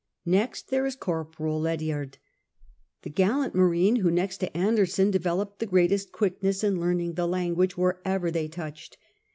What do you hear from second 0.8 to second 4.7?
is Corporal Lediard, that gallant marine who, next to